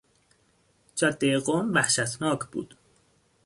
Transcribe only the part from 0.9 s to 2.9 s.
جادهی قم وحشتناک بود.